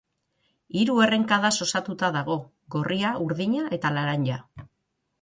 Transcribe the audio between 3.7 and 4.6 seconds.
eta laranja.